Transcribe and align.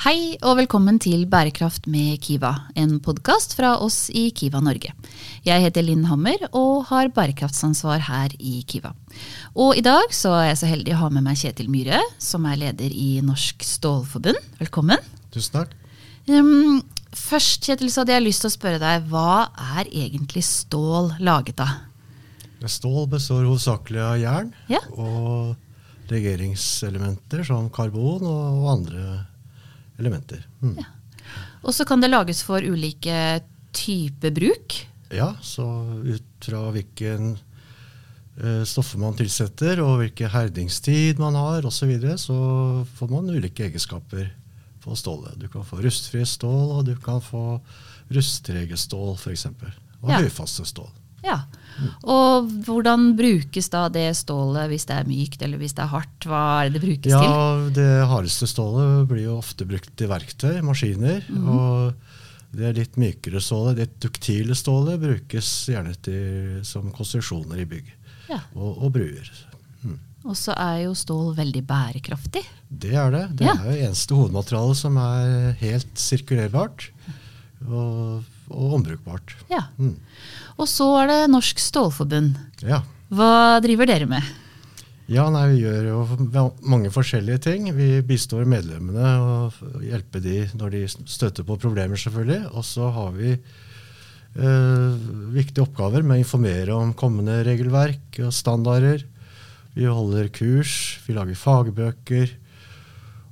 Hei 0.00 0.38
og 0.48 0.54
velkommen 0.56 0.96
til 1.02 1.26
Bærekraft 1.28 1.84
med 1.90 2.22
Kiva, 2.24 2.54
en 2.78 2.94
podkast 3.04 3.52
fra 3.58 3.74
oss 3.84 4.06
i 4.16 4.30
Kiva 4.32 4.62
Norge. 4.64 4.94
Jeg 5.44 5.60
heter 5.60 5.84
Linn 5.84 6.06
Hammer 6.08 6.46
og 6.56 6.86
har 6.88 7.10
bærekraftsansvar 7.12 8.06
her 8.06 8.32
i 8.38 8.62
Kiva. 8.64 8.94
Og 9.52 9.76
i 9.76 9.84
dag 9.84 10.08
så 10.16 10.32
er 10.38 10.46
jeg 10.50 10.60
så 10.62 10.70
heldig 10.70 10.94
å 10.96 11.02
ha 11.02 11.10
med 11.12 11.26
meg 11.26 11.36
Kjetil 11.42 11.68
Myhre, 11.68 12.00
som 12.16 12.48
er 12.48 12.56
leder 12.62 12.94
i 12.96 13.20
Norsk 13.24 13.60
Stålforbund. 13.66 14.40
Velkommen. 14.62 15.04
Tusen 15.34 15.58
takk. 15.58 15.76
Um, 16.30 16.80
først 17.12 17.68
Kjetil, 17.68 17.92
så 17.92 18.00
hadde 18.00 18.16
jeg 18.16 18.24
lyst 18.24 18.46
til 18.46 18.48
å 18.48 18.56
spørre 18.56 18.80
deg, 18.80 19.04
hva 19.12 19.50
er 19.76 19.90
egentlig 19.90 20.46
stål 20.48 21.18
laget 21.20 21.60
av? 21.60 21.76
Stål 22.64 23.04
består 23.18 23.44
hovedsakelig 23.44 24.00
av 24.04 24.16
jern 24.20 24.54
Ja. 24.72 24.80
og 24.96 25.56
legeringselementer 26.08 27.44
som 27.44 27.68
karbon 27.72 28.24
og 28.24 28.64
andre 28.78 29.04
elementer. 29.04 29.26
Mm. 30.00 30.76
Ja. 30.78 30.84
Og 31.62 31.74
så 31.76 31.84
kan 31.84 32.00
det 32.00 32.10
lages 32.10 32.42
for 32.42 32.64
ulike 32.64 33.40
typer 33.76 34.30
bruk. 34.34 34.76
Ja, 35.12 35.34
så 35.42 35.64
ut 36.06 36.22
fra 36.46 36.70
hvilken 36.74 37.34
eh, 38.40 38.62
stoffer 38.64 38.98
man 39.02 39.16
tilsetter 39.18 39.82
og 39.84 39.98
hvilken 40.00 40.30
herdingstid 40.32 41.18
man 41.20 41.34
har 41.34 41.66
osv., 41.66 41.80
så, 41.82 41.86
videre, 41.90 42.16
så 42.18 42.36
får 42.96 43.10
man 43.12 43.30
ulike 43.30 43.66
egenskaper 43.68 44.30
på 44.80 44.96
stålet. 44.96 45.36
Du 45.36 45.48
kan 45.52 45.64
få 45.66 45.82
rustfrie 45.84 46.26
stål, 46.26 46.70
og 46.78 46.86
du 46.88 46.94
kan 46.96 47.20
få 47.20 47.60
rustregestål 48.10 49.16
f.eks. 49.18 49.46
Og 50.00 50.08
Ja. 50.10 50.22
høyfaste 50.22 50.64
stål. 50.64 50.88
Ja. 51.24 51.42
Og 52.04 52.48
hvordan 52.66 53.14
brukes 53.16 53.68
da 53.72 53.86
det 53.92 54.08
stålet 54.18 54.68
hvis 54.72 54.84
det 54.88 54.96
er 54.98 55.08
mykt 55.08 55.42
eller 55.46 55.60
hvis 55.60 55.72
det 55.76 55.84
er 55.86 55.92
hardt? 55.94 56.26
Hva 56.28 56.40
er 56.64 56.70
det 56.70 56.80
det 56.80 56.82
brukes 56.88 57.12
til? 57.12 57.28
Ja, 57.30 57.68
det 57.76 57.88
hardeste 58.10 58.48
stålet 58.50 59.06
blir 59.08 59.24
jo 59.28 59.36
ofte 59.40 59.64
brukt 59.68 59.92
til 59.96 60.10
verktøy, 60.10 60.60
maskiner. 60.66 61.22
Mhm. 61.28 61.48
Og 61.48 62.56
det 62.56 62.72
litt 62.76 62.96
mykere 62.98 63.40
stålet, 63.40 63.76
det 63.78 63.88
duktile 64.02 64.56
stålet, 64.58 64.98
brukes 65.00 65.50
gjerne 65.70 65.94
til, 66.02 66.60
som 66.66 66.90
konstruksjoner 66.90 67.62
i 67.62 67.68
bygg 67.70 67.92
Ja. 68.30 68.40
og, 68.56 68.82
og 68.84 68.92
bruer. 68.96 69.30
Mm. 69.84 69.98
Og 70.26 70.34
så 70.36 70.52
er 70.58 70.82
jo 70.84 70.92
stål 70.98 71.32
veldig 71.38 71.62
bærekraftig. 71.66 72.42
Det 72.68 72.92
er 72.94 73.10
det. 73.14 73.22
Det 73.38 73.46
Ja. 73.46 73.54
er 73.54 73.70
jo 73.70 73.86
eneste 73.88 74.14
hovedmaterialet 74.18 74.76
som 74.76 74.96
er 74.98 75.52
helt 75.62 75.94
sirkulerbart 75.94 76.90
og, 77.68 78.24
og 78.50 78.76
ombrukbart. 78.80 79.34
Ja. 79.50 79.64
Mm. 79.78 79.96
Og 80.60 80.68
så 80.68 80.86
er 81.00 81.10
det 81.10 81.18
Norsk 81.32 81.62
Stålforbund. 81.62 82.36
Ja. 82.66 82.82
Hva 83.10 83.58
driver 83.64 83.88
dere 83.90 84.06
med? 84.10 84.26
Ja, 85.10 85.24
nei, 85.32 85.48
Vi 85.50 85.64
gjør 85.64 85.86
jo 85.88 86.02
mange 86.70 86.92
forskjellige 86.94 87.42
ting. 87.48 87.70
Vi 87.74 87.98
bistår 88.06 88.46
medlemmene 88.46 89.14
og 89.18 89.82
hjelper 89.82 90.22
de 90.22 90.44
når 90.54 90.76
de 90.76 90.82
støter 90.90 91.46
på 91.46 91.58
problemer, 91.58 91.98
selvfølgelig. 91.98 92.52
Og 92.54 92.66
så 92.66 92.90
har 92.94 93.10
vi 93.16 93.32
eh, 93.34 95.00
viktige 95.34 95.64
oppgaver 95.64 96.06
med 96.06 96.20
å 96.20 96.22
informere 96.22 96.76
om 96.76 96.94
kommende 96.94 97.40
regelverk 97.48 98.20
og 98.22 98.30
standarder. 98.36 99.02
Vi 99.74 99.88
holder 99.90 100.30
kurs, 100.34 101.00
vi 101.06 101.18
lager 101.18 101.38
fagbøker. 101.38 102.36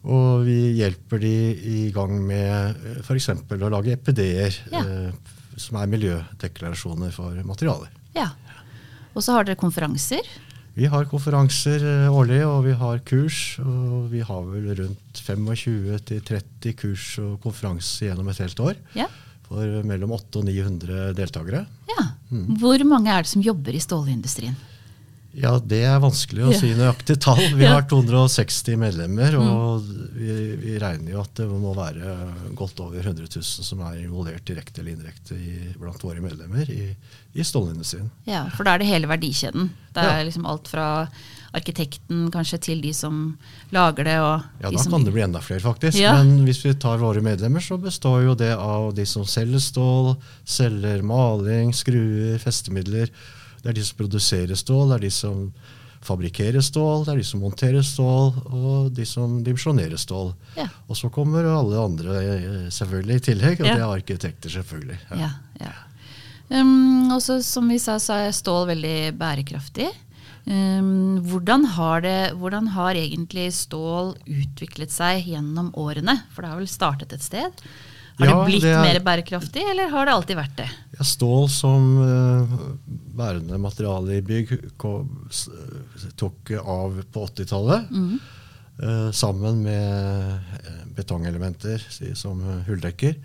Og 0.09 0.45
vi 0.47 0.57
hjelper 0.79 1.21
de 1.21 1.33
i 1.69 1.81
gang 1.93 2.15
med 2.25 2.77
f.eks. 3.05 3.29
å 3.35 3.69
lage 3.73 3.93
EPD-er, 3.97 4.55
Ja. 4.73 4.81
eh, 4.81 5.13
som 5.59 5.77
er 5.83 5.91
miljødeklarasjoner 5.91 7.13
for 7.13 7.35
materialer. 7.45 7.91
Ja. 8.17 8.31
Og 9.15 9.23
så 9.25 9.35
har 9.35 9.45
dere 9.45 9.59
konferanser. 9.59 10.23
Vi 10.79 10.87
har 10.87 11.05
konferanser 11.11 11.83
eh, 11.83 12.09
årlig, 12.15 12.41
og 12.47 12.65
vi 12.69 12.73
har 12.79 13.01
kurs. 13.05 13.59
Og 13.61 14.09
vi 14.13 14.21
har 14.25 14.45
vel 14.47 14.69
rundt 14.79 15.19
25-30 15.27 16.77
kurs 16.79 17.07
og 17.23 17.41
konferanser 17.43 18.09
gjennom 18.13 18.29
et 18.31 18.39
helt 18.45 18.61
år. 18.63 18.79
Ja. 18.97 19.09
For 19.49 19.83
mellom 19.89 20.13
800 20.13 20.39
og 20.41 20.49
900 20.49 21.13
deltakere. 21.19 21.67
ja. 21.91 22.05
Mm. 22.29 22.59
Hvor 22.61 22.83
mange 22.85 23.09
er 23.09 23.23
det 23.25 23.31
som 23.31 23.41
jobber 23.41 23.73
i 23.73 23.81
stålindustrien? 23.81 24.53
Ja, 25.37 25.59
det 25.61 25.83
er 25.85 25.99
vanskelig 26.01 26.47
å 26.49 26.53
si 26.57 26.71
nøyaktig 26.75 27.19
tall. 27.21 27.43
Vi 27.55 27.65
Mm. 27.69 27.73
har 27.75 27.83
260 27.91 28.77
medlemmer, 28.81 29.37
og 29.39 29.85
vi, 30.17 30.57
vi 30.57 30.79
regner 30.81 31.13
jo 31.13 31.21
at 31.21 31.35
det 31.37 31.47
må 31.53 31.75
være 31.77 32.15
godt 32.57 32.81
over 32.81 32.99
100 33.05 33.29
000 33.37 33.43
som 33.45 33.81
er 33.87 34.01
involvert 34.07 34.45
direkte 34.49 34.81
eller 34.81 34.97
indirekte 34.97 35.37
i, 35.37 35.73
blant 35.79 36.03
våre 36.03 36.21
medlemmer 36.25 36.69
i, 36.73 36.95
i 37.35 37.45
stålindustrien. 37.45 38.09
Ja, 38.27 38.47
For 38.57 38.65
da 38.65 38.75
er 38.75 38.83
det 38.83 38.89
hele 38.89 39.07
verdikjeden. 39.11 39.69
Det 39.95 40.03
er 40.03 40.19
Ja. 40.23 40.25
liksom 40.31 40.47
alt 40.49 40.67
fra 40.73 40.89
arkitekten 41.57 42.27
kanskje 42.33 42.59
til 42.61 42.81
de 42.85 42.91
som 42.97 43.37
lager 43.73 44.05
det. 44.05 44.19
Og 44.21 44.43
Ja, 44.65 44.71
da 44.71 44.85
kan 44.91 45.05
det 45.05 45.13
bli 45.15 45.23
enda 45.25 45.41
flere, 45.45 45.61
faktisk. 45.65 45.99
Ja. 46.01 46.17
Men 46.23 46.45
hvis 46.49 46.65
vi 46.65 46.75
tar 46.75 46.99
våre 47.01 47.23
medlemmer, 47.25 47.61
så 47.65 47.79
består 47.81 48.25
jo 48.27 48.35
det 48.35 48.53
av 48.57 48.93
de 48.97 49.05
som 49.09 49.25
selger 49.29 49.61
stål, 49.61 50.17
selger 50.45 51.03
maling, 51.03 51.73
skruer, 51.77 52.39
festemidler. 52.43 53.11
Det 53.63 53.73
er 53.73 53.77
de 53.79 53.85
som 53.85 53.99
produserer 53.99 54.55
stål, 54.59 54.89
det 54.91 54.97
er 54.99 55.05
de 55.09 55.11
som 55.15 55.53
fabrikkerer 56.05 56.63
stål, 56.63 57.05
det 57.05 57.13
er 57.13 57.21
de 57.21 57.27
som 57.27 57.41
monterer 57.43 57.83
stål, 57.83 58.29
og 58.55 58.91
de 58.95 59.05
som 59.09 59.41
dimensjonerer 59.45 59.99
stål. 59.99 60.33
Ja. 60.57 60.69
Og 60.87 60.97
så 60.99 61.11
kommer 61.13 61.49
alle 61.51 61.81
andre 61.83 62.19
eh, 62.23 62.69
selvfølgelig 62.75 63.19
i 63.19 63.25
tillegg, 63.33 63.61
og 63.61 63.67
Ja. 63.67 63.75
det 63.75 63.83
er 63.83 63.95
arkitekter, 63.97 64.53
selvfølgelig. 64.55 64.99
Ja. 65.11 65.17
Ja, 65.27 65.31
ja. 65.67 65.75
Um, 66.49 67.11
også, 67.13 67.43
som 67.45 67.69
vi 67.69 67.77
sa, 67.83 67.99
så 68.01 68.15
er 68.25 68.31
stål 68.33 68.71
veldig 68.71 69.13
bærekraftig. 69.21 69.91
Um, 70.49 71.19
hvordan, 71.29 71.67
har 71.75 72.01
det, 72.01 72.33
hvordan 72.41 72.71
har 72.73 72.97
egentlig 72.97 73.51
stål 73.53 74.15
utviklet 74.25 74.95
seg 74.95 75.27
gjennom 75.29 75.75
årene? 75.77 76.23
For 76.33 76.41
det 76.41 76.53
har 76.55 76.63
vel 76.63 76.71
startet 76.71 77.13
et 77.13 77.27
sted? 77.27 77.67
Har 78.19 78.27
Ja, 78.27 78.39
det 78.39 78.47
blitt 78.51 78.63
det 78.65 78.71
er- 78.75 78.83
mer 78.83 79.01
bærekraftig, 79.07 79.63
eller 79.71 79.89
har 79.93 80.07
det 80.09 80.15
alltid 80.15 80.37
vært 80.37 80.57
det? 80.59 80.69
Ja, 80.99 81.05
stål 81.07 81.49
som 81.55 81.85
uh, 82.03 82.57
bærende 83.19 83.59
materiale 83.63 84.17
i 84.19 84.23
bygg 84.27 84.57
kom, 84.77 85.29
tok 86.19 86.51
av 86.65 86.99
på 87.15 87.27
80-tallet. 87.29 87.91
Mm. 87.91 88.19
Uh, 88.79 89.11
sammen 89.11 89.63
med 89.65 90.41
eh, 90.63 90.83
betongelementer 90.95 91.83
si- 91.91 92.15
som 92.15 92.39
eh, 92.47 92.61
hulldekker. 92.69 93.17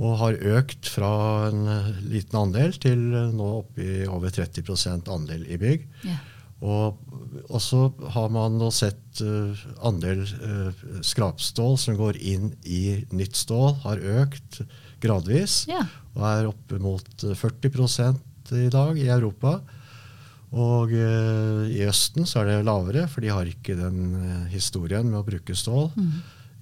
Og 0.00 0.14
har 0.22 0.38
økt 0.56 0.88
fra 0.88 1.10
en 1.50 1.66
eh, 1.68 1.90
liten 2.08 2.38
andel 2.40 2.72
til 2.80 3.02
eh, 3.12 3.26
nå 3.36 3.48
oppe 3.58 3.84
i 3.84 4.06
over 4.08 4.32
30% 4.32 5.10
andel 5.12 5.44
i 5.52 5.58
bygg. 5.60 5.84
Ja. 6.08 6.16
Og 6.62 7.58
så 7.62 7.88
har 8.14 8.30
man 8.30 8.58
nå 8.60 8.68
sett 8.74 9.22
uh, 9.24 9.50
andel 9.82 10.22
uh, 10.22 10.82
skrapstål 11.02 11.78
som 11.80 11.98
går 11.98 12.18
inn 12.22 12.52
i 12.62 13.02
nytt 13.10 13.38
stål, 13.38 13.80
har 13.82 14.04
økt 14.22 14.60
gradvis. 15.02 15.64
Ja. 15.70 15.82
Og 16.14 16.26
er 16.28 16.50
oppe 16.50 16.78
mot 16.78 17.24
eh, 17.24 17.34
40 17.34 18.60
i 18.60 18.68
dag 18.70 18.98
i 19.00 19.08
Europa. 19.10 19.56
Og 20.52 20.92
uh, 20.92 21.64
i 21.66 21.82
Østen 21.88 22.28
så 22.28 22.42
er 22.42 22.50
det 22.50 22.68
lavere, 22.68 23.08
for 23.10 23.24
de 23.24 23.32
har 23.32 23.48
ikke 23.48 23.74
den 23.78 24.46
historien 24.52 25.08
med 25.08 25.22
å 25.22 25.26
bruke 25.26 25.56
stål 25.56 25.90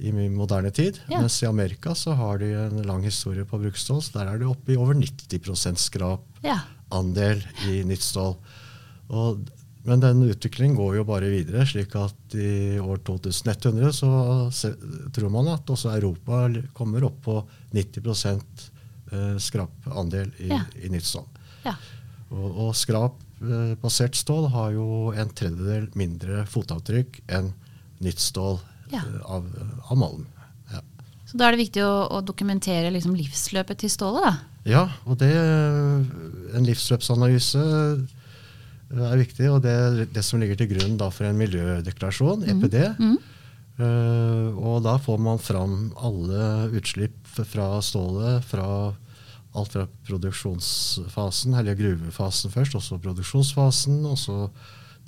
i 0.00 0.14
moderne 0.32 0.70
tid. 0.72 1.02
Ja. 1.10 1.20
Mens 1.20 1.42
i 1.42 1.48
Amerika 1.50 1.92
så 1.98 2.14
har 2.16 2.40
de 2.40 2.54
en 2.56 2.80
lang 2.88 3.04
historie 3.04 3.44
på 3.44 3.58
å 3.58 3.64
bruke 3.66 3.80
stål, 3.80 4.00
så 4.06 4.16
der 4.16 4.32
er 4.32 4.40
det 4.40 4.48
oppe 4.48 4.72
i 4.72 4.80
over 4.80 4.96
90 4.96 5.76
skrapandel 5.76 7.42
Ja. 7.44 7.68
i 7.68 7.82
nytt 7.84 8.06
stål. 8.06 8.38
Og, 9.10 9.42
men 9.84 10.00
den 10.02 10.22
utviklingen 10.28 10.76
går 10.76 10.96
jo 10.98 11.04
bare 11.08 11.30
videre, 11.32 11.62
slik 11.66 11.94
at 11.96 12.34
i 12.36 12.78
år 12.78 12.98
2100 13.06 13.92
så 13.96 14.10
tror 15.14 15.30
man 15.32 15.48
at 15.54 15.70
også 15.72 15.94
Europa 15.96 16.42
kommer 16.76 17.04
opp 17.08 17.22
på 17.24 17.36
90 17.72 18.10
eh, 19.12 19.36
skrapandel 19.40 20.32
i, 20.38 20.48
Ja. 20.52 20.60
i 20.82 20.88
nytt 20.92 21.04
stål. 21.08 21.24
Ja. 21.64 21.74
Og, 22.30 22.58
og 22.66 22.74
skrapbasert 22.76 24.14
stål 24.20 24.50
har 24.52 24.72
jo 24.76 25.12
en 25.16 25.32
tredjedel 25.32 25.88
mindre 25.98 26.44
fotavtrykk 26.46 27.22
enn 27.28 27.52
nytt 28.04 28.20
stål 28.20 28.60
Ja. 28.92 29.00
eh, 29.06 29.20
av, 29.24 29.48
av 29.88 29.96
malm. 29.98 30.26
Ja. 30.72 30.80
Så 31.26 31.38
da 31.40 31.48
er 31.48 31.56
det 31.56 31.64
viktig 31.64 31.82
å, 31.86 31.94
å 32.18 32.20
dokumentere 32.26 32.90
liksom 32.92 33.16
livsløpet 33.16 33.78
til 33.84 33.90
stålet, 33.96 34.28
da. 34.28 34.36
Ja, 34.68 34.82
og 35.08 35.16
det, 35.22 35.32
en 36.52 36.66
livsløpsanalyse 36.68 37.60
er 38.96 39.20
viktig. 39.20 39.50
Og 39.50 39.60
det 39.64 39.74
er 39.74 40.00
det 40.10 40.24
som 40.26 40.40
ligger 40.42 40.58
til 40.58 40.72
grunn 40.72 40.98
for 41.10 41.28
en 41.28 41.38
miljødeklarasjon, 41.40 42.46
EPD. 42.54 42.80
Mm. 42.98 43.18
Uh, 43.80 44.48
og 44.60 44.82
da 44.84 44.98
får 45.00 45.20
man 45.22 45.38
fram 45.40 45.76
alle 45.96 46.68
utslipp 46.76 47.16
fra 47.48 47.78
stålet 47.80 48.44
fra 48.44 48.66
alt 49.56 49.72
fra 49.74 49.86
produksjonsfasen, 50.06 51.56
eller 51.58 51.78
gruvefasen 51.78 52.52
først, 52.52 52.76
også 52.78 53.00
produksjonsfasen, 53.02 54.04
også 54.06 54.44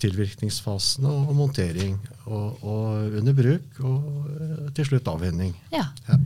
tilvirkningsfasen 0.03 1.07
og, 1.07 1.29
og 1.31 1.37
montering. 1.39 1.99
Og, 2.25 2.65
og 2.65 3.19
under 3.21 3.37
bruk, 3.39 3.83
og 3.87 4.33
eh, 4.35 4.65
til 4.75 4.89
slutt 4.89 5.11
avhending. 5.13 5.55
Ja. 5.75 5.87
Ja. 6.09 6.19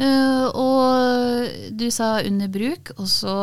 Eh, 0.00 0.44
og 0.56 1.72
du 1.76 1.86
sa 1.92 2.14
under 2.24 2.48
bruk, 2.48 2.94
og 2.96 3.08
så 3.12 3.34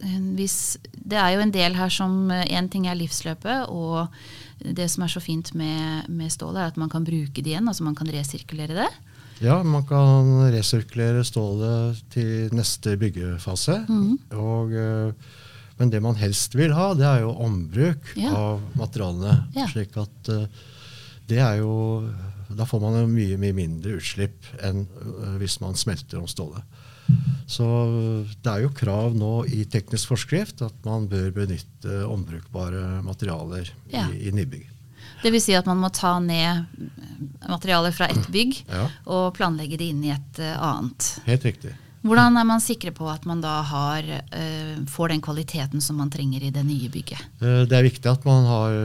eh, 0.00 0.14
hvis 0.38 0.78
Det 1.08 1.18
er 1.20 1.34
jo 1.36 1.42
en 1.44 1.52
del 1.52 1.74
her 1.76 1.88
som 1.92 2.30
Én 2.32 2.68
ting 2.72 2.86
er 2.88 2.96
livsløpet, 2.96 3.68
og 3.68 4.08
det 4.64 4.88
som 4.90 5.04
er 5.04 5.12
så 5.12 5.20
fint 5.22 5.52
med, 5.54 6.08
med 6.08 6.32
stål, 6.32 6.56
er 6.56 6.66
at 6.72 6.76
man 6.80 6.88
kan 6.90 7.04
bruke 7.06 7.42
det 7.44 7.52
igjen. 7.52 7.68
Altså 7.70 7.84
man 7.86 7.94
kan 7.94 8.08
resirkulere 8.10 8.74
det. 8.74 8.88
Ja, 9.40 9.60
man 9.62 9.84
kan 9.86 10.32
resirkulere 10.50 11.22
stålet 11.24 12.00
til 12.10 12.48
neste 12.56 12.96
byggefase. 12.98 13.84
Og, 14.34 14.72
eh, 14.74 15.12
men 15.78 15.92
det 15.92 16.00
man 16.02 16.16
helst 16.18 16.56
vil 16.58 16.72
ha, 16.74 16.88
det 16.98 17.06
er 17.06 17.20
jo 17.22 17.36
ombruk 17.38 18.10
Ja. 18.18 18.32
av 18.34 18.64
materialene. 18.80 19.36
Ja. 19.54 19.68
slik 19.70 19.94
at 19.96 20.28
eh, 20.34 20.48
det 21.30 21.38
er 21.38 21.60
jo 21.60 22.08
Da 22.56 22.64
får 22.66 22.80
man 22.80 22.96
jo 23.00 23.06
mye 23.10 23.36
mye 23.40 23.52
mindre 23.56 23.98
utslipp 23.98 24.46
enn 24.64 24.86
eh, 24.86 25.34
hvis 25.42 25.58
man 25.60 25.74
smelter 25.76 26.20
om 26.22 26.28
stålet. 26.30 26.62
Så 27.48 27.64
det 28.44 28.50
er 28.52 28.62
jo 28.66 28.72
krav 28.76 29.14
nå 29.16 29.44
i 29.48 29.62
teknisk 29.64 30.10
forskrift 30.10 30.60
at 30.66 30.74
man 30.84 31.06
bør 31.08 31.30
benytte 31.32 32.02
ombrukbare 32.08 33.02
materialer 33.06 33.70
Ja. 33.92 34.06
i, 34.12 34.28
i 34.28 34.32
nybygg. 34.36 34.66
Det 35.22 35.32
vil 35.32 35.40
si 35.42 35.54
at 35.56 35.66
man 35.66 35.80
må 35.80 35.88
ta 35.90 36.18
ned 36.20 36.66
materialer 37.48 37.92
fra 37.96 38.06
ett 38.12 38.28
bygg 38.30 38.60
Ja. 38.68 38.88
og 39.06 39.34
planlegge 39.38 39.78
det 39.80 39.88
inn 39.90 40.04
i 40.04 40.12
et 40.14 40.40
annet. 40.60 41.14
Helt 41.26 41.44
riktig. 41.48 41.72
Hvordan 42.04 42.36
er 42.38 42.44
man 42.46 42.60
sikre 42.62 42.92
på 42.94 43.08
at 43.10 43.24
man 43.26 43.40
da 43.42 43.56
har, 43.66 44.02
uh, 44.06 44.84
får 44.86 45.08
den 45.10 45.20
kvaliteten 45.24 45.80
som 45.82 45.96
man 45.98 46.10
trenger 46.14 46.44
i 46.46 46.50
det 46.54 46.62
nye 46.64 46.88
bygget? 46.92 47.18
Det 47.40 47.72
er 47.74 47.82
viktig 47.88 48.06
at 48.06 48.24
man 48.28 48.46
har 48.46 48.76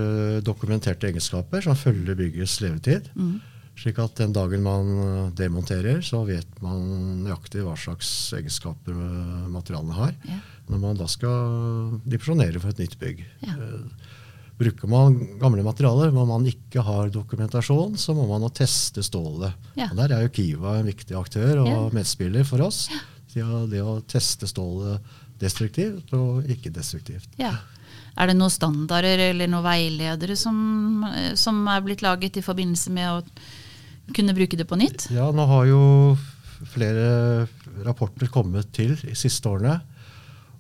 dokumenterte 0.42 1.12
egenskaper 1.12 1.62
som 1.62 1.76
følger 1.78 2.16
byggets 2.18 2.58
levetid. 2.64 3.12
Mm. 3.14 3.36
Slik 3.76 3.98
at 4.00 4.16
den 4.20 4.34
dagen 4.36 4.62
man 4.64 4.90
eh, 5.04 5.30
demonterer, 5.38 6.02
så 6.06 6.22
vet 6.28 6.60
man 6.62 6.84
nøyaktig 7.26 7.64
hva 7.66 7.74
slags 7.80 8.10
egenskaper 8.38 8.94
eh, 8.94 9.48
materialene 9.52 9.96
har. 9.98 10.12
Ja. 10.30 10.40
Når 10.70 10.80
man 10.84 11.00
da 11.00 11.08
skal 11.12 11.96
dimensjonere 12.06 12.62
for 12.62 12.70
et 12.74 12.84
nytt 12.84 13.00
bygg. 13.02 13.24
Ja. 13.48 13.56
Eh, 13.58 14.12
Bruker 14.54 14.86
man 14.88 15.16
gamle 15.42 15.64
materialer 15.66 16.12
hvor 16.14 16.28
man 16.30 16.46
ikke 16.46 16.84
har 16.86 17.10
dokumentasjon, 17.12 17.96
så 17.98 18.14
må 18.14 18.28
man 18.30 18.46
teste 18.54 19.02
stålet. 19.04 19.56
Ja. 19.76 19.88
Og 19.90 19.98
Der 19.98 20.14
er 20.14 20.22
jo 20.28 20.30
Kiva 20.36 20.76
en 20.78 20.86
viktig 20.92 21.18
aktør 21.18 21.64
og 21.64 21.96
medspiller 21.98 22.46
for 22.46 22.62
oss. 22.62 22.84
Det 23.34 23.42
å- 23.82 24.04
teste 24.06 24.46
stålet 24.48 25.02
destruktivt 25.42 26.14
og 26.14 26.46
ikke 26.46 26.70
destruktivt. 26.72 27.34
Ja. 27.42 27.56
Er 28.16 28.30
det 28.30 28.38
noen 28.38 28.54
standarder 28.54 29.18
eller 29.32 29.50
noen 29.50 29.66
veiledere 29.66 30.38
som, 30.38 31.02
som 31.34 31.66
er 31.68 31.82
blitt 31.82 32.06
laget 32.06 32.38
i 32.38 32.46
forbindelse 32.46 32.94
med 32.94 33.10
å 33.10 33.24
kunne 34.12 34.36
bruke 34.36 34.60
det 34.60 34.68
på 34.68 34.80
nytt? 34.80 35.08
Ja, 35.14 35.30
nå 35.32 35.46
har 35.48 35.66
jo 35.70 35.82
flere 36.74 37.48
rapporter 37.86 38.30
kommet 38.32 38.72
til 38.76 38.96
de 39.00 39.16
siste 39.18 39.50
årene. 39.50 39.80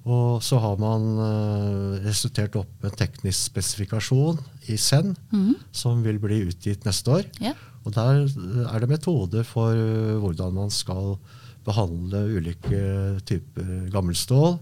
Og 0.03 0.41
så 0.43 0.57
har 0.59 0.79
man 0.81 1.05
eh, 1.23 2.01
resultert 2.03 2.57
opp 2.59 2.71
med 2.83 2.95
teknisk 2.99 3.53
spesifikasjon 3.53 4.41
i 4.67 4.75
SEN, 4.79 5.13
mm. 5.31 5.53
som 5.71 6.01
vil 6.03 6.19
bli 6.19 6.41
utgitt 6.49 6.83
neste 6.87 7.19
år. 7.19 7.29
Ja. 7.43 7.53
Og 7.83 7.95
der 7.95 8.25
er 8.67 8.83
det 8.83 8.91
metoder 8.91 9.47
for 9.47 9.71
eh, 9.71 10.17
hvordan 10.19 10.59
man 10.59 10.73
skal 10.75 11.15
behandle 11.63 12.25
ulike 12.35 12.83
typer 13.23 13.87
gammelstål. 13.93 14.57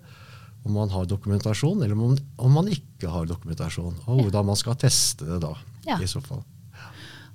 Om 0.61 0.75
man 0.77 0.91
har 0.93 1.09
dokumentasjon, 1.09 1.81
eller 1.81 1.97
om, 1.97 2.13
om 2.37 2.53
man 2.53 2.69
ikke 2.69 3.09
har 3.09 3.25
dokumentasjon. 3.25 3.95
Og 4.05 4.27
hvordan 4.27 4.45
man 4.51 4.59
skal 4.59 4.77
teste 4.77 5.25
det 5.25 5.41
da, 5.41 5.55
Ja. 5.87 5.97
i 5.97 6.05
så 6.05 6.21
fall. 6.21 6.43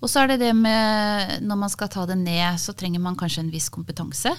Og 0.03 0.11
så 0.13 0.23
er 0.25 0.35
det 0.35 0.41
det 0.45 0.53
med 0.57 1.41
når 1.47 1.57
man 1.63 1.73
skal 1.73 1.89
ta 1.93 2.05
det 2.07 2.19
ned, 2.21 2.59
så 2.61 2.75
trenger 2.77 3.01
man 3.01 3.17
kanskje 3.17 3.47
en 3.47 3.51
viss 3.55 3.71
kompetanse. 3.73 4.35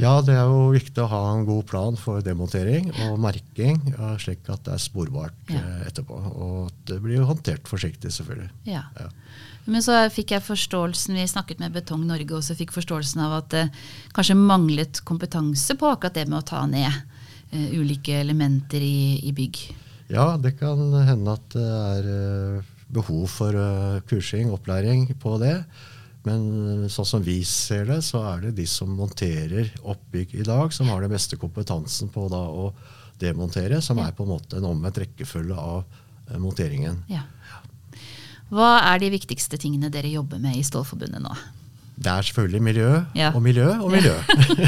Ja, 0.00 0.14
det 0.24 0.32
er 0.32 0.46
jo 0.48 0.70
viktig 0.72 1.02
å 1.04 1.08
ha 1.10 1.18
en 1.34 1.42
god 1.44 1.66
plan 1.68 1.98
for 2.00 2.22
demontering 2.24 2.86
og 3.10 3.18
merking, 3.20 3.76
slik 4.22 4.48
at 4.48 4.62
det 4.64 4.72
er 4.78 4.80
sporbart 4.80 5.52
Ja. 5.52 5.60
eh, 5.60 5.82
etterpå. 5.90 6.16
Og 6.32 6.70
at 6.70 6.78
det 6.88 6.96
blir 7.04 7.18
jo 7.20 7.26
håndtert 7.28 7.68
forsiktig, 7.68 8.08
selvfølgelig. 8.10 8.48
Ja. 8.64 8.86
Ja. 8.98 9.10
Men 9.66 9.84
så 9.84 9.98
fikk 10.10 10.32
jeg 10.32 10.42
forståelsen, 10.42 11.14
vi 11.14 11.26
snakket 11.28 11.60
med 11.60 11.76
Betong 11.76 12.06
Norge 12.08 12.34
og 12.34 12.42
så 12.42 12.56
fikk 12.58 12.72
forståelsen 12.74 13.20
av 13.22 13.36
at 13.42 13.50
det 13.52 13.66
kanskje 14.16 14.34
manglet 14.40 15.04
kompetanse 15.06 15.76
på 15.78 15.92
akkurat 15.92 16.16
det 16.16 16.24
med 16.26 16.40
å 16.40 16.46
ta 16.48 16.64
ned 16.66 16.88
uh, 17.52 17.68
ulike 17.76 18.16
elementer 18.24 18.80
i, 18.82 19.20
i 19.28 19.30
bygg. 19.36 19.60
ja, 20.10 20.36
det 20.40 20.56
kan 20.58 20.80
hende 21.06 21.36
at 21.36 21.52
det 21.54 21.68
er 21.68 22.08
eh, 22.16 22.71
behov 22.92 23.26
for 23.32 23.56
eh, 23.56 24.00
kursing, 24.08 24.50
opplæring 24.52 25.06
på 25.22 25.38
det. 25.42 25.56
Men 26.26 26.44
eh, 26.84 26.88
sånn 26.92 27.08
som 27.08 27.22
vi 27.26 27.38
ser 27.48 27.86
det, 27.88 28.00
så 28.06 28.20
er 28.34 28.44
det 28.46 28.54
de 28.60 28.66
som 28.70 28.92
monterer 28.94 29.72
oppbygg 29.82 30.34
i 30.38 30.46
dag, 30.46 30.72
som 30.76 30.90
har 30.92 31.00
den 31.02 31.10
beste 31.14 31.38
kompetansen 31.40 32.12
på 32.12 32.28
da 32.32 32.42
å 32.46 32.68
demontere, 33.22 33.80
som 33.82 33.98
Ja. 33.98 34.08
er 34.08 34.12
på 34.18 34.24
en 34.26 34.32
måte 34.34 34.56
en 34.58 34.64
omvendt 34.70 34.98
rekkefølge 35.02 35.56
av 35.56 35.84
eh, 36.30 36.38
monteringen. 36.38 37.02
Ja. 37.10 37.24
Hva 38.52 38.74
er 38.92 38.98
de 39.00 39.08
viktigste 39.14 39.56
tingene 39.56 39.88
dere 39.90 40.10
jobber 40.12 40.38
med 40.42 40.56
i 40.58 40.62
Stålforbundet 40.66 41.22
nå? 41.24 41.32
Det 41.96 42.08
er 42.10 42.22
selvfølgelig 42.26 42.62
miljø 42.62 42.90
Ja. 43.14 43.30
og 43.34 43.42
miljø 43.44 43.68
og 43.78 43.90
miljø. 43.92 44.14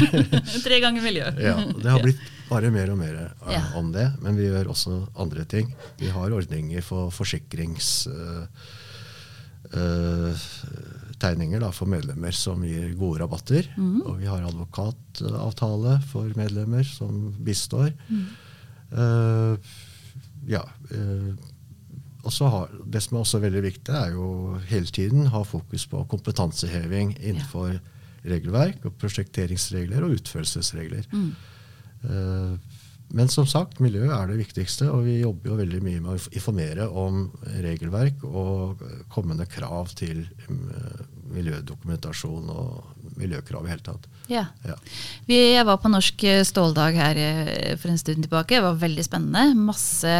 Tre 0.67 0.79
ganger 0.83 1.01
miljø. 1.03 1.25
ja, 1.41 1.55
det 1.81 1.89
har 1.91 1.99
blitt 2.03 2.21
bare 2.49 2.69
mer 2.71 2.91
og 2.93 2.97
mer 2.99 3.15
eh, 3.49 3.75
om 3.77 3.91
det. 3.91 4.05
Men 4.21 4.37
vi 4.37 4.45
gjør 4.51 4.69
også 4.75 4.99
andre 5.17 5.43
ting. 5.49 5.73
Vi 5.99 6.11
har 6.13 6.31
ordninger 6.31 6.81
for 6.85 7.09
forsikrings... 7.11 8.07
uh, 8.07 8.45
uh, 9.73 10.45
tegninger 11.19 11.61
da, 11.63 11.69
for 11.71 11.87
medlemmer 11.89 12.35
som 12.35 12.63
gir 12.67 12.91
gode 12.99 13.21
rabatter. 13.23 13.69
Mhm. 13.77 14.01
Og 14.05 14.17
vi 14.19 14.27
har 14.29 14.43
advokatavtale 14.45 15.97
for 16.11 16.31
medlemmer 16.37 16.83
som 16.87 17.29
bistår. 17.45 17.93
Mm. 18.09 18.25
Uh, 18.91 19.57
ja. 20.51 20.61
Og 22.25 22.33
så 22.33 22.49
har, 22.49 22.71
Det 22.85 23.01
som 23.03 23.17
er 23.17 23.21
også 23.21 23.39
veldig 23.43 23.61
viktig, 23.63 23.93
er 23.93 24.15
jo 24.15 24.57
hele 24.69 24.89
tiden 24.89 25.27
ha 25.33 25.43
fokus 25.45 25.85
på 25.87 26.03
kompetanseheving 26.09 27.17
innenfor 27.21 27.77
regelverk 28.25 28.85
og 28.85 28.95
prosjekteringsregler 28.97 30.03
og 30.03 30.17
utførelsesregler. 30.17 31.05
Mm. 31.13 31.29
Eh, 32.09 32.81
Men 33.15 33.29
som 33.29 33.45
sagt, 33.45 33.77
miljø 33.79 34.07
er 34.09 34.27
det 34.27 34.39
viktigste, 34.39 34.87
og 34.89 35.03
vi 35.05 35.19
jobber 35.21 35.51
jo 35.51 35.57
veldig 35.59 35.81
mye 35.85 35.99
med 36.01 36.15
å 36.15 36.29
informere 36.33 36.87
om 36.89 37.27
regelverk 37.61 38.23
og 38.25 38.81
kommende 39.13 39.45
krav 39.45 39.93
til 39.93 40.23
eh, 40.49 41.03
miljødokumentasjon 41.29 42.49
og 42.49 43.04
miljøkrav 43.19 43.65
i 43.65 43.73
hele 43.73 43.85
tatt. 43.85 44.07
Ja. 44.31 44.47
Ja. 44.65 44.75
Vi, 45.27 45.37
jeg 45.53 45.65
var 45.67 45.77
på 45.81 45.89
Norsk 45.91 46.23
ståldag 46.49 46.97
her 46.97 47.19
eh, 47.21 47.73
for 47.77 47.91
en 47.91 47.99
stund 48.01 48.23
tilbake. 48.25 48.57
Det 48.57 48.63
var 48.65 48.79
veldig 48.81 49.05
spennende. 49.05 49.53
Masse 49.67 50.15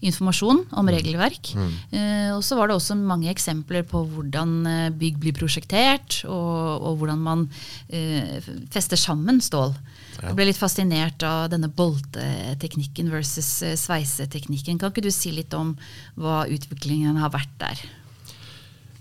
informasjon 0.00 0.64
om 0.80 0.88
regelverk. 0.88 1.52
Mm. 1.52 1.74
Eh, 1.92 2.30
og 2.36 2.40
så 2.46 2.56
var 2.56 2.70
det 2.70 2.78
også 2.78 2.96
mange 2.98 3.28
eksempler 3.32 3.84
på 3.88 4.02
hvordan 4.14 4.56
eh, 4.70 4.88
bygg 4.96 5.20
blir 5.20 5.36
prosjektert, 5.36 6.22
og, 6.24 6.88
og 6.88 7.02
hvordan 7.02 7.22
man 7.24 7.46
eh, 7.92 8.40
fester 8.72 9.00
sammen 9.00 9.42
stål. 9.44 9.76
Ja. 10.18 10.30
Jeg 10.30 10.38
ble 10.38 10.48
litt 10.48 10.58
fascinert 10.58 11.22
av 11.26 11.46
denne 11.52 11.68
bolteteknikken 11.70 13.12
versus 13.12 13.60
eh, 13.62 13.76
sveiseteknikken. 13.78 14.80
Kan 14.80 14.94
ikke 14.94 15.04
du 15.04 15.12
si 15.14 15.34
litt 15.36 15.54
om 15.54 15.76
hva 16.18 16.42
utviklingen 16.50 17.20
har 17.20 17.34
vært 17.36 17.54
der? 17.60 17.86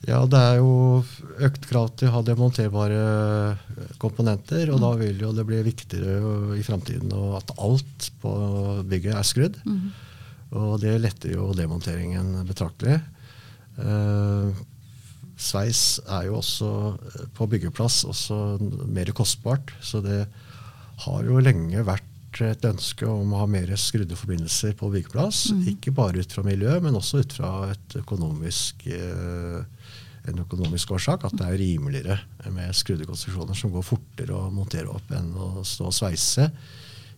Ja, 0.08 0.22
det 0.24 0.40
er 0.40 0.62
jo 0.62 1.04
økt 1.44 1.66
krav 1.68 1.90
til 2.00 2.08
å 2.08 2.14
ha 2.16 2.22
demonterbare 2.24 3.00
komponenter, 4.00 4.72
og 4.72 4.80
da 4.80 4.94
vil 5.02 5.20
jo 5.20 5.34
det 5.36 5.44
bli 5.50 5.60
viktigere 5.66 6.56
i 6.56 6.64
framtiden 6.64 7.12
at 7.36 7.52
alt 7.60 8.08
på 8.22 8.32
bygget 8.88 9.18
er 9.20 9.28
skrudd. 9.28 9.60
Og 10.56 10.78
det 10.80 10.96
letter 11.04 11.36
jo 11.36 11.52
demonteringen 11.52 12.32
betraktelig. 12.48 13.02
Eh, 13.84 14.64
sveis 15.38 16.00
er 16.08 16.30
jo 16.30 16.40
også 16.40 16.70
eh, 16.96 17.26
på 17.36 17.50
byggeplass 17.52 18.06
også 18.08 18.38
mer 18.88 19.12
kostbart, 19.12 19.76
så 19.84 20.00
det 20.02 20.24
har 21.04 21.28
jo 21.28 21.44
lenge 21.44 21.84
vært 21.86 22.08
et 22.46 22.66
ønske 22.70 23.08
om 23.10 23.34
å 23.34 23.42
ha 23.42 23.48
mer 23.50 23.72
skrudde 23.80 24.18
forbindelser 24.18 24.76
på 24.78 24.90
byggeplass. 24.94 25.48
Ikke 25.72 25.94
bare 25.96 26.22
ut 26.22 26.34
fra 26.34 26.44
miljø, 26.46 26.78
men 26.84 26.98
også 27.00 27.24
ut 27.24 27.38
fra 27.40 27.52
et 27.72 27.98
økonomisk, 28.02 28.88
eh, 28.94 29.92
en 30.28 30.44
økonomisk 30.44 30.92
årsak. 30.98 31.26
At 31.26 31.38
det 31.40 31.48
er 31.48 31.58
rimeligere 31.62 32.20
med 32.54 32.76
skrudde 32.76 33.08
konstruksjoner 33.10 33.58
som 33.58 33.74
går 33.74 33.88
fortere 33.88 34.38
å 34.38 34.52
montere 34.54 34.92
opp 34.94 35.12
enn 35.18 35.34
å 35.34 35.66
stå 35.66 35.90
og 35.90 35.98
sveise 35.98 36.52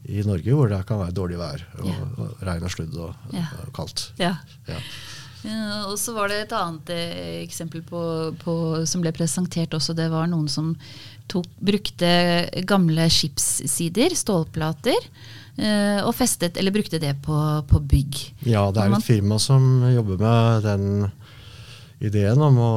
i 0.07 0.23
Norge, 0.23 0.55
hvor 0.55 0.69
det 0.71 0.79
kan 0.88 1.01
være 1.01 1.15
dårlig 1.15 1.39
vær 1.41 1.63
og, 1.81 1.88
yeah. 1.89 2.11
og 2.15 2.43
regn 2.47 2.63
og 2.63 2.71
sludd 2.71 2.93
og, 2.95 3.31
yeah. 3.33 3.49
og 3.65 3.73
kaldt. 3.75 4.11
Yeah. 4.19 4.39
Ja. 4.69 4.79
Ja, 5.39 5.85
og 5.88 5.95
så 5.99 6.11
var 6.15 6.27
det 6.27 6.41
et 6.43 6.53
annet 6.55 6.89
eh, 6.91 7.43
eksempel 7.45 7.83
på, 7.88 8.01
på, 8.41 8.53
som 8.89 9.03
ble 9.03 9.13
presentert 9.15 9.71
også. 9.75 9.95
Det 9.95 10.09
var 10.11 10.27
noen 10.27 10.49
som 10.51 10.73
tok, 11.29 11.48
brukte 11.62 12.09
gamle 12.67 13.05
skipssider, 13.13 14.15
stålplater, 14.17 14.98
eh, 15.59 16.01
og 16.03 16.13
festet, 16.17 16.57
eller 16.57 16.75
brukte 16.75 17.01
det 17.01 17.15
på, 17.25 17.38
på 17.69 17.81
bygg. 17.93 18.19
Ja, 18.50 18.67
det 18.74 18.83
er 18.83 18.98
et 18.98 19.07
firma 19.07 19.39
som 19.41 19.86
jobber 19.93 20.19
med 20.21 20.67
den 20.67 20.89
ideen 22.00 22.41
om 22.41 22.59
å 22.63 22.74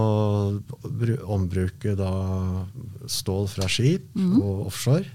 ombruke 1.31 1.95
da 1.99 2.13
stål 3.07 3.47
fra 3.51 3.69
skip 3.71 4.09
mm. 4.19 4.39
og 4.41 4.67
offshore, 4.71 5.07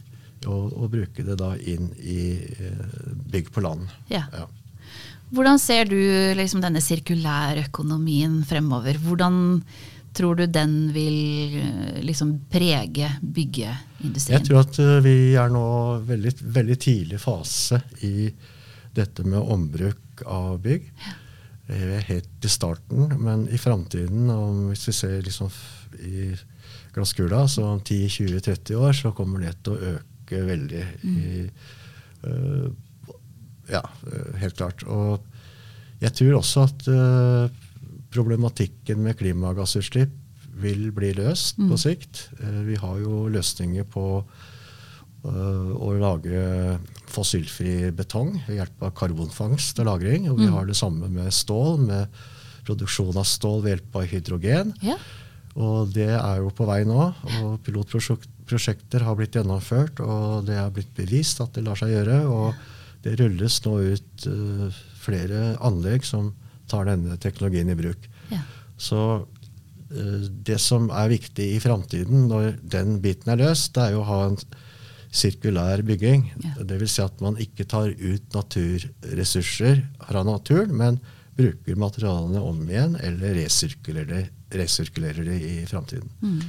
og, 0.48 0.72
og 0.78 0.94
bruke 0.94 1.26
det 1.26 1.36
da 1.40 1.56
inn 1.60 1.90
i 2.00 2.38
eh, 2.38 3.12
bygg 3.34 3.52
på 3.56 3.64
land. 3.66 3.90
Ja. 4.14 4.28
Ja. 4.32 4.48
Hvordan 5.36 5.60
ser 5.60 5.90
du 5.90 5.98
liksom, 6.40 6.62
denne 6.64 6.80
sirkulærøkonomien 6.80 8.40
fremover? 8.48 8.96
Hvordan 9.04 9.60
tror 10.18 10.36
du 10.40 10.46
den 10.50 10.76
vil 10.94 11.58
eh, 11.62 12.02
liksom 12.06 12.34
prege 12.50 13.12
byggeindustrien? 13.22 14.40
Jeg 14.40 14.48
tror 14.48 14.64
at 14.64 14.80
uh, 14.82 14.98
vi 15.06 15.16
er 15.38 15.54
nå 15.54 15.68
veldig, 16.08 16.34
veldig 16.58 16.78
tidlig 16.82 17.22
fase 17.22 17.82
i 18.08 18.28
dette 18.98 19.26
med 19.28 19.40
ombruk 19.40 20.24
av 20.26 20.58
bygg. 20.64 20.90
Er 21.68 22.06
helt 22.08 22.46
i 22.48 22.50
starten, 22.50 23.12
men 23.22 23.46
i 23.52 23.60
framtiden, 23.60 24.32
hvis 24.70 24.88
vi 24.88 24.96
ser 24.96 25.18
liksom 25.26 25.52
i 26.00 26.32
glasskula, 26.96 27.44
så 27.52 27.66
om 27.74 27.82
10-20-30 27.82 28.80
år, 28.80 28.96
så 28.96 29.12
kommer 29.14 29.44
det 29.44 29.58
til 29.66 29.76
å 29.76 29.94
øke 29.98 30.42
veldig. 30.48 30.86
I, 31.04 31.46
uh, 32.26 32.68
ja, 33.70 33.84
helt 34.42 34.58
klart. 34.58 34.88
Og 34.88 35.22
jeg 36.02 36.16
tror 36.18 36.40
også 36.40 36.66
at 36.70 36.90
problematikken 38.18 39.04
med 39.06 39.18
klimagassutslipp 39.20 40.14
vil 40.58 40.90
bli 40.96 41.14
løst 41.18 41.60
mm. 41.62 41.68
på 41.72 41.80
sikt. 41.82 42.24
Uh, 42.42 42.64
vi 42.68 42.78
har 42.82 43.02
jo 43.04 43.28
løsninger 43.32 43.86
på 43.94 44.06
uh, 44.24 45.72
å 45.78 45.92
lage 46.02 46.78
fossilfri 47.14 47.92
betong 47.96 48.34
ved 48.48 48.60
hjelp 48.62 48.90
av 48.90 48.96
karbonfangst 48.98 49.84
og 49.84 49.90
-lagring. 49.90 50.30
Og 50.32 50.42
vi 50.42 50.50
mm. 50.50 50.56
har 50.58 50.66
det 50.66 50.80
samme 50.80 51.10
med 51.14 51.34
stål, 51.34 51.86
med 51.86 52.20
produksjon 52.68 53.18
av 53.18 53.28
stål 53.28 53.62
ved 53.64 53.76
hjelp 53.76 54.02
av 54.02 54.10
hydrogen. 54.12 54.74
Ja. 54.82 54.98
Og 55.58 55.94
det 55.94 56.12
er 56.14 56.42
jo 56.42 56.52
på 56.54 56.68
vei 56.70 56.84
nå. 56.86 57.14
og 57.42 57.62
Pilotprosjekter 57.66 59.06
har 59.06 59.16
blitt 59.18 59.38
gjennomført, 59.38 60.02
og 60.02 60.46
det 60.46 60.58
er 60.58 60.74
blitt 60.74 60.94
bevist 60.98 61.42
at 61.42 61.56
det 61.56 61.64
lar 61.66 61.80
seg 61.80 61.96
gjøre. 61.96 62.26
og 62.30 62.54
det 63.08 63.16
rulles 63.22 63.60
nå 63.66 63.78
ut 63.94 64.28
uh, 64.28 64.68
flere 65.00 65.56
anlegg 65.64 66.06
som 66.08 66.32
tar 66.70 66.88
denne 66.90 67.18
teknologien 67.22 67.72
i 67.72 67.78
bruk. 67.80 68.08
Ja. 68.32 68.44
Så 68.78 69.02
uh, 69.24 70.22
det 70.48 70.60
som 70.64 70.90
er 70.92 71.12
viktig 71.14 71.50
i 71.56 71.60
framtiden, 71.64 72.28
når 72.32 72.58
den 72.62 72.98
biten 73.04 73.34
er 73.34 73.42
løst, 73.42 73.74
det 73.76 73.88
er 73.88 73.98
jo 73.98 74.04
å 74.04 74.10
ha 74.10 74.22
en 74.30 74.40
sirkulær 75.18 75.82
bygging. 75.88 76.28
Ja. 76.44 76.56
Dvs. 76.62 76.98
Si 76.98 77.04
at 77.06 77.24
man 77.24 77.40
ikke 77.42 77.68
tar 77.70 77.94
ut 77.94 78.36
naturressurser 78.36 79.84
fra 80.04 80.24
naturen, 80.28 80.76
men 80.78 81.02
bruker 81.38 81.78
materialene 81.78 82.42
om 82.42 82.64
igjen 82.66 82.96
eller 82.98 83.36
resirkulerer, 83.38 84.32
resirkulerer 84.58 85.28
det 85.28 85.38
i 85.46 85.58
framtiden. 85.70 86.10
Mm. 86.22 86.40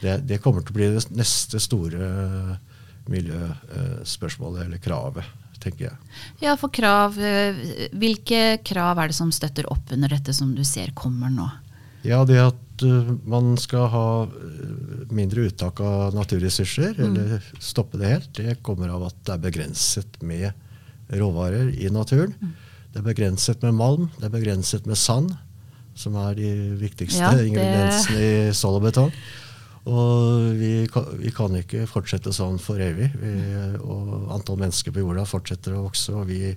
Det, 0.00 0.18
det, 0.28 0.38
kommer 0.42 0.62
til 0.62 0.74
å 0.74 0.78
bli 0.78 0.90
det 0.94 1.02
neste 1.16 1.58
store 1.62 2.08
miljøspørsmålet, 3.10 4.66
eller 4.66 4.82
kravet 4.82 5.43
tenker 5.64 5.88
jeg. 5.88 5.96
Ja, 6.44 6.54
for 6.60 6.72
krav, 6.74 7.18
eh, 7.18 7.88
Hvilke 7.96 8.58
krav 8.64 9.00
er 9.00 9.10
det 9.10 9.16
som 9.16 9.32
støtter 9.34 9.68
opp 9.72 9.92
under 9.94 10.12
dette 10.12 10.34
som 10.36 10.52
du 10.54 10.64
ser 10.68 10.92
kommer 10.96 11.32
nå? 11.32 11.48
Ja, 12.04 12.24
Det 12.28 12.36
at 12.40 12.82
uh, 12.84 13.14
man 13.24 13.54
skal 13.60 13.88
ha 13.88 14.08
eh, 14.26 15.06
mindre 15.14 15.48
uttak 15.48 15.80
av 15.80 16.14
naturressurser, 16.16 16.92
mm. 16.98 17.04
eller 17.06 17.48
stoppe 17.62 18.00
det 18.00 18.12
helt, 18.12 18.34
det 18.36 18.58
kommer 18.66 18.92
av 18.92 19.06
at 19.08 19.16
det 19.24 19.36
er 19.36 19.46
begrenset 19.46 20.20
med 20.20 20.52
råvarer 21.08 21.72
i 21.72 21.88
naturen. 21.92 22.34
Mm. 22.40 22.52
Det 22.92 23.00
er 23.00 23.08
begrenset 23.08 23.64
med 23.64 23.74
malm, 23.78 24.10
det 24.18 24.28
er 24.28 24.34
begrenset 24.36 24.86
med 24.86 25.00
sand, 25.00 25.32
som 25.94 26.16
er 26.18 26.36
de 26.36 26.50
viktigste 26.80 27.22
ja, 27.22 27.32
det... 27.38 27.48
ingrediensene 27.48 28.28
i 28.50 28.52
stål 28.54 28.80
og 28.80 28.86
betong. 28.88 29.10
Og 29.84 30.54
vi 30.56 30.86
kan, 30.88 31.08
vi 31.20 31.30
kan, 31.34 31.54
ikke 31.60 31.84
fortsette 31.88 32.32
sånn 32.32 32.56
for 32.62 32.80
evig. 32.80 33.10
Vi, 33.20 33.32
og 33.84 34.30
antall 34.32 34.60
mennesker 34.62 34.94
på 34.94 35.02
jorda 35.04 35.26
fortsetter 35.28 35.76
å 35.76 35.84
vokse. 35.84 36.14
Og 36.16 36.30
vi, 36.30 36.54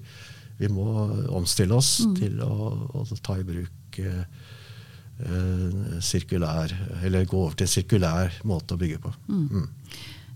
vi 0.62 0.69
må 0.72 0.88
omstille 1.36 1.75
oss 1.75 1.98
mm. 2.07 2.13
til 2.22 2.43
å, 2.46 2.69
å, 2.96 3.07
ta 3.24 3.36
i 3.39 3.48
bruk 3.48 4.00
eh, 4.00 4.22
eh, 5.27 5.98
sirkulær 6.03 6.72
Eller 7.03 7.27
gå 7.27 7.41
over 7.41 7.57
til 7.57 7.67
en 7.67 7.74
sirkulær 7.74 8.38
måte 8.48 8.77
å 8.77 8.79
bygge 8.79 9.01
på. 9.03 9.12
Mm. 9.27 9.43
Mm. 9.51 9.67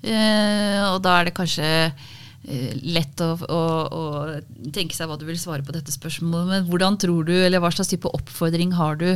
Eh, 0.02 0.82
og 0.90 1.00
da 1.06 1.16
er 1.20 1.30
det 1.30 1.36
kanskje 1.38 1.70
eh, 1.88 2.76
lett 2.84 3.24
å, 3.24 3.32
å, 3.40 3.62
å, 3.88 4.04
tenke 4.76 4.98
seg 4.98 5.08
hva 5.08 5.16
du 5.16 5.24
vil 5.30 5.40
svare 5.40 5.64
på 5.64 5.78
dette 5.78 5.96
spørsmålet. 5.96 6.52
Men 6.52 6.68
hvordan 6.68 7.00
tror 7.00 7.24
du, 7.30 7.38
eller 7.40 7.64
hva 7.64 7.72
slags 7.72 7.94
type 7.94 8.12
oppfordring 8.20 8.76
har 8.76 9.00
du 9.00 9.14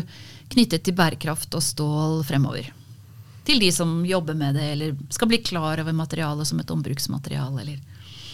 knyttet 0.56 0.88
til 0.88 0.96
bærekraft 0.96 1.60
og 1.60 1.68
stål 1.74 2.22
fremover? 2.32 2.72
Til 3.46 3.62
de 3.62 3.72
som 3.74 4.00
jobber 4.08 4.38
med 4.38 4.58
det, 4.58 4.70
eller 4.76 4.96
skal 5.14 5.30
bli 5.32 5.42
klar 5.46 5.82
over 5.84 5.96
materialet 5.96 6.50
som 6.50 6.62
et 6.62 6.72
ombruksmateriale? 6.74 7.62
eller? 7.62 7.84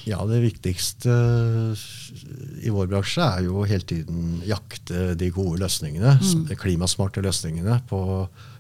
Ja, 0.08 0.26
Det 0.26 0.40
viktigste 0.42 1.14
i 2.66 2.72
vår 2.74 2.88
bransje 2.90 3.22
er 3.22 3.46
jo 3.46 3.66
hele 3.70 3.86
tiden 3.86 4.40
jakte 4.48 5.14
de 5.16 5.30
gode 5.30 5.62
løsningene. 5.62 6.16
Mm. 6.18 6.48
Klimasmarte 6.58 7.22
løsningene 7.22 7.82
på 7.90 8.02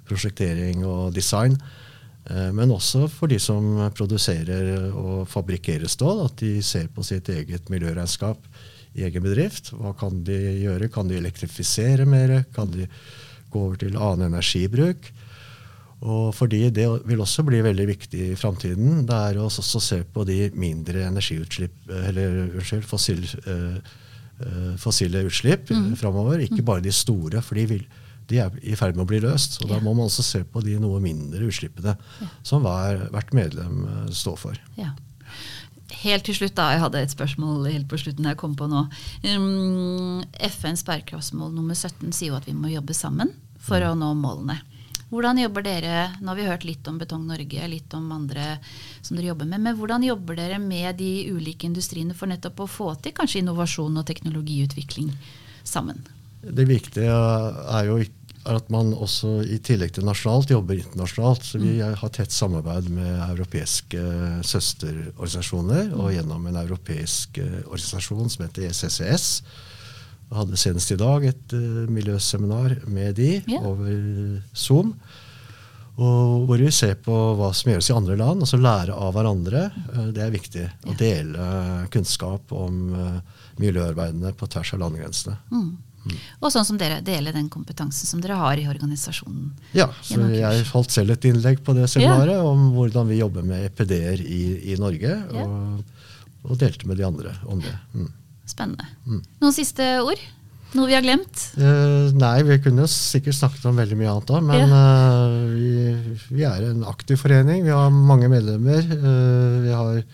prosjektering 0.10 0.86
og 0.86 1.15
design. 1.15 1.58
Eh, 2.29 2.51
men 2.53 2.74
også 2.74 3.08
for 3.10 3.31
de 3.31 3.39
som 3.41 3.89
produserer 3.98 4.91
og 4.91 5.25
fabrikkerer 5.31 5.89
stål, 5.89 6.27
at 6.27 6.38
de 6.43 6.60
ser 6.65 6.91
på 6.93 7.05
sitt 7.05 7.31
eget 7.34 7.72
miljøregnskap 7.74 8.46
i 8.93 9.08
egen 9.08 9.25
bedrift. 9.25 9.74
Hva 9.74 9.96
kan 9.98 10.22
de 10.27 10.38
gjøre? 10.62 10.91
Kan 10.93 11.10
de 11.10 11.17
elektrifisere 11.17 12.05
mer? 12.05 12.43
Kan 12.53 12.74
de 12.75 12.89
gå 13.51 13.65
over 13.65 13.81
til 13.81 13.98
annen 13.98 14.29
energibruk? 14.29 15.10
Og 16.01 16.31
fordi 16.34 16.63
det 16.74 16.88
vil 17.05 17.22
også 17.22 17.43
bli 17.46 17.60
veldig 17.62 17.86
viktig 17.91 18.22
i 18.31 18.38
framtiden, 18.39 19.03
det 19.05 19.17
er 19.29 19.38
å 19.38 19.48
også 19.50 19.81
se 19.84 20.00
på 20.10 20.25
de 20.25 20.48
mindre 20.58 21.05
energiutslipp, 21.05 21.75
eller 22.08 22.39
unnskyld, 22.48 22.88
fossil, 22.89 23.22
uh, 23.46 24.74
fossile 24.81 25.22
utslipp 25.27 25.70
mm. 25.70 25.91
framover. 26.01 26.41
Ikke 26.41 26.63
mm. 26.63 26.67
bare 26.72 26.86
de 26.88 26.93
store, 26.96 27.43
for 27.46 27.60
de, 27.60 27.67
vil, 27.75 27.86
de, 28.31 28.41
er 28.41 28.58
i 28.65 28.74
ferd 28.79 28.98
med 28.98 29.05
å 29.05 29.12
bli 29.13 29.22
løst. 29.22 29.60
Og 29.62 29.70
da 29.70 29.77
må 29.77 29.93
man 29.93 30.10
også 30.10 30.25
se 30.25 30.41
på 30.41 30.65
de 30.65 30.79
noe 30.81 30.98
mindre 31.03 31.46
utslippene 31.46 31.93
ja. 31.93 32.31
som 32.41 32.65
hver, 32.65 33.05
hvert 33.13 33.38
medlem 33.38 33.86
står 34.10 34.41
for. 34.41 34.62
Ja. 34.81 34.96
Helt 36.01 36.25
til 36.25 36.34
slutt, 36.34 36.55
da, 36.58 36.72
jeg 36.74 36.81
hadde 36.81 37.01
et 37.03 37.13
spørsmål 37.13 37.67
helt 37.70 37.86
på 37.91 38.00
slutten 38.01 38.25
jeg 38.25 38.39
kom 38.39 38.58
på 38.58 38.65
nå. 38.72 38.88
Um, 39.27 40.24
FNs 40.50 40.81
bærekraftsmål 40.88 41.53
nummer 41.53 41.77
17 41.77 42.10
sier 42.10 42.31
jo 42.31 42.39
at 42.39 42.48
vi 42.50 42.58
må 42.58 42.72
jobbe 42.72 42.96
sammen 42.98 43.36
for 43.62 43.84
mm. 43.84 43.89
å 43.91 43.98
nå 44.00 44.13
målene. 44.17 44.58
Hvordan 45.12 45.41
jobber 45.41 45.65
dere 45.65 45.96
Nå 46.22 46.32
har 46.32 46.39
vi 46.39 46.48
hørt 46.48 46.63
litt 46.63 46.88
om 46.88 47.00
Betong 47.01 47.25
Norge, 47.27 47.68
litt 47.68 47.94
om 47.98 48.08
andre 48.15 48.56
som 49.01 49.18
dere 49.18 49.34
jobber 49.34 49.50
med. 49.50 49.60
Men 49.65 49.75
hvordan 49.80 50.06
jobber 50.08 50.39
dere 50.39 50.60
med 50.62 50.96
de 51.01 51.12
ulike 51.34 51.68
industriene 51.68 52.15
for 52.15 52.32
nettopp 52.32 52.63
å 52.63 52.70
få 52.70 52.94
til 53.03 53.15
kanskje 53.18 53.41
innovasjon 53.44 54.00
og 54.00 54.08
teknologiutvikling 54.08 55.12
sammen? 55.68 56.00
Det 56.41 56.65
viktige 56.65 57.12
er 57.12 57.89
jo 57.89 58.00
at 58.50 58.70
man 58.74 58.96
også 58.96 59.41
i 59.46 59.60
tillegg 59.62 59.91
til 59.94 60.08
nasjonalt 60.08 60.50
jobber 60.50 60.80
internasjonalt. 60.80 61.44
Så 61.46 61.60
vi 61.62 61.75
mm. 61.77 61.98
har 62.01 62.13
tett 62.15 62.34
samarbeid 62.34 62.88
med 62.94 63.12
europeiske 63.27 64.06
søsterorganisasjoner 64.48 65.91
og 65.94 66.13
gjennom 66.15 66.48
en 66.50 66.62
europeisk 66.63 67.38
eh, 67.44 67.60
organisasjon 67.68 68.32
som 68.32 68.48
heter 68.48 68.72
ECCS 68.72 69.27
jeg 70.32 70.40
hadde 70.40 70.60
senest 70.60 70.94
i 70.94 71.00
dag 71.00 71.26
et 71.28 71.54
uh, 71.58 71.84
miljøseminar 71.92 72.78
med 72.88 73.18
de 73.20 73.34
yeah. 73.42 73.66
over 73.68 74.40
Zoom. 74.56 74.94
Og 76.02 76.46
hvor 76.48 76.62
vi 76.64 76.72
ser 76.72 76.96
på 77.04 77.16
hva 77.36 77.50
som 77.54 77.74
gjøres 77.74 77.90
i 77.92 77.96
andre 77.98 78.16
land, 78.16 78.46
altså 78.46 78.58
lære 78.62 78.96
av 78.96 79.12
hverandre. 79.18 79.66
Uh, 79.92 80.08
det 80.16 80.24
er 80.24 80.32
viktig. 80.32 80.64
Å 80.88 80.96
dele 80.96 81.48
kunnskap 81.92 82.56
om 82.56 82.78
uh, 82.96 83.42
miljøarbeidene 83.60 84.32
på 84.40 84.48
tvers 84.56 84.72
av 84.78 84.86
landegrensene. 84.86 85.36
Mm. 85.52 85.68
Mm. 86.02 86.16
Og 86.40 86.56
sånn 86.56 86.66
som 86.66 86.80
dere 86.80 87.02
deler 87.06 87.36
den 87.36 87.52
kompetansen 87.52 88.10
som 88.10 88.24
dere 88.24 88.40
har 88.40 88.58
i 88.58 88.66
organisasjonen. 88.72 89.52
Ja, 89.78 89.90
så 90.02 90.24
jeg 90.32 90.64
holdt 90.72 90.96
selv 90.96 91.14
et 91.14 91.28
innlegg 91.30 91.60
på 91.68 91.76
det 91.78 91.92
seminaret 91.92 92.40
yeah. 92.40 92.48
om 92.48 92.72
hvordan 92.78 93.12
vi 93.12 93.20
jobber 93.20 93.46
med 93.46 93.68
EPD-er 93.68 94.24
i, 94.24 94.42
i, 94.72 94.80
Norge. 94.80 95.20
Og, 95.36 96.02
og, 96.48 96.56
delte 96.64 96.88
med 96.90 97.04
de 97.04 97.06
andre 97.12 97.36
om 97.52 97.60
det. 97.62 97.76
Mm. 98.00 98.10
Spennende. 98.51 98.86
Mm. 99.08 99.24
Noen 99.41 99.55
siste 99.55 99.88
ord? 100.03 100.22
Noe 100.72 100.88
vi 100.88 100.96
har 100.96 101.03
glemt? 101.03 101.41
Uh, 101.60 102.12
nei, 102.15 102.38
vi 102.48 102.55
kunne 102.63 102.86
sikkert 102.88 103.36
snakket 103.36 103.65
om 103.67 103.79
veldig 103.79 103.98
mye 104.00 104.12
annet 104.13 104.29
da. 104.29 104.39
Men 104.46 104.62
ja. 104.62 104.67
uh, 104.72 105.50
vi, 105.51 106.22
vi, 106.29 106.46
er 106.48 106.70
en 106.70 106.86
aktiv 106.88 107.20
forening. 107.20 107.65
Vi 107.65 107.74
har 107.75 107.91
mange 107.91 108.31
medlemmer. 108.31 108.86
Uh, 108.93 109.58
vi 109.65 109.75
har 109.75 110.05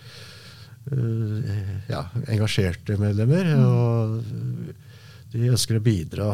ja, 0.88 2.00
engasjerte 2.32 2.96
medlemmer. 2.96 3.50
Mm. 3.52 3.64
Og 3.68 5.34
de 5.34 5.50
ønsker 5.52 5.76
å 5.76 5.84
bidra 5.84 6.30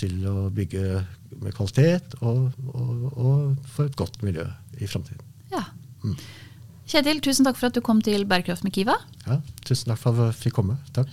til 0.00 0.22
å 0.30 0.46
bygge 0.48 1.02
med 1.42 1.52
kvalitet 1.52 2.16
og, 2.22 2.46
og, 2.72 3.02
og 3.12 3.68
for 3.74 3.90
et 3.90 3.98
godt 4.00 4.22
miljø 4.24 4.46
i 4.80 4.88
framtiden. 4.88 5.20
Ja. 5.52 5.60
Mm. 6.00 6.16
Kjetil, 6.86 7.18
tusen 7.24 7.46
takk 7.48 7.58
for 7.58 7.66
at 7.70 7.74
du 7.74 7.82
kom 7.82 7.98
til 8.04 8.22
Bærekraft 8.30 8.62
med 8.62 8.74
Kiva. 8.76 8.94
Ja, 9.26 9.40
tusen 9.66 9.90
takk 9.90 9.98
for 9.98 10.14
at 10.14 10.30
jeg 10.30 10.38
fikk 10.44 10.58
komme. 10.60 10.78
Takk. 10.94 11.10